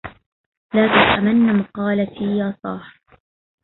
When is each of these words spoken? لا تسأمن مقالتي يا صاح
لا 0.73 0.87
تسأمن 0.87 1.57
مقالتي 1.59 2.37
يا 2.37 2.57
صاح 2.63 3.01